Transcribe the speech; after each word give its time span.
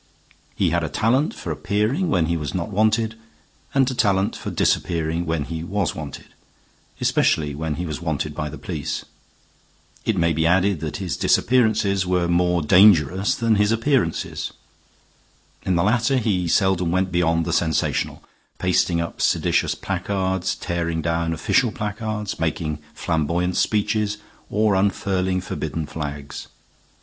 He 0.55 0.71
had 0.71 0.83
a 0.83 0.89
talent 0.89 1.31
for 1.35 1.51
appearing 1.51 2.09
when 2.09 2.25
he 2.25 2.35
was 2.35 2.55
not 2.55 2.71
wanted 2.71 3.13
and 3.71 3.91
a 3.91 3.93
talent 3.93 4.35
for 4.35 4.49
disappearing 4.49 5.27
when 5.27 5.43
he 5.43 5.63
was 5.63 5.93
wanted, 5.93 6.29
especially 6.99 7.53
when 7.53 7.75
he 7.75 7.85
was 7.85 8.01
wanted 8.01 8.33
by 8.33 8.49
the 8.49 8.57
police. 8.57 9.05
It 10.03 10.17
may 10.17 10.33
be 10.33 10.47
added 10.47 10.79
that 10.79 10.97
his 10.97 11.15
disappearances 11.17 12.03
were 12.03 12.27
more 12.27 12.63
dangerous 12.63 13.35
than 13.35 13.57
his 13.57 13.71
appearances. 13.71 14.51
In 15.67 15.75
the 15.75 15.83
latter 15.83 16.17
he 16.17 16.47
seldom 16.47 16.89
went 16.89 17.11
beyond 17.11 17.45
the 17.45 17.53
sensational 17.53 18.23
pasting 18.57 18.99
up 18.99 19.21
seditious 19.21 19.75
placards, 19.75 20.55
tearing 20.55 21.03
down 21.03 21.31
official 21.31 21.71
placards, 21.71 22.39
making 22.39 22.79
flamboyant 22.95 23.55
speeches, 23.55 24.17
or 24.49 24.73
unfurling 24.73 25.41
forbidden 25.41 25.85
flags. 25.85 26.47